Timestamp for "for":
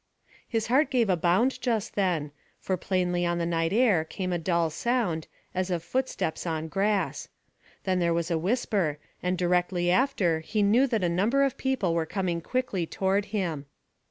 2.59-2.75